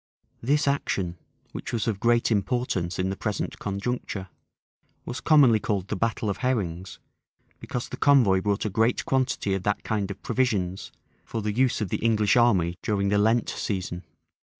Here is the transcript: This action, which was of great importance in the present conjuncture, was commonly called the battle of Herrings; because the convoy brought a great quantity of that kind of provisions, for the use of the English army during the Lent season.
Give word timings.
This 0.41 0.67
action, 0.67 1.15
which 1.51 1.71
was 1.71 1.87
of 1.87 1.99
great 1.99 2.31
importance 2.31 2.97
in 2.97 3.11
the 3.11 3.15
present 3.15 3.59
conjuncture, 3.59 4.29
was 5.05 5.21
commonly 5.21 5.59
called 5.59 5.89
the 5.89 5.95
battle 5.95 6.27
of 6.27 6.37
Herrings; 6.37 6.97
because 7.59 7.87
the 7.87 7.97
convoy 7.97 8.41
brought 8.41 8.65
a 8.65 8.69
great 8.71 9.05
quantity 9.05 9.53
of 9.53 9.61
that 9.61 9.83
kind 9.83 10.09
of 10.09 10.23
provisions, 10.23 10.91
for 11.23 11.43
the 11.43 11.53
use 11.53 11.81
of 11.81 11.89
the 11.89 11.97
English 11.97 12.35
army 12.35 12.79
during 12.81 13.09
the 13.09 13.19
Lent 13.19 13.47
season. 13.49 14.03